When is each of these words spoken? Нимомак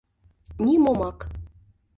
Нимомак 0.65 1.19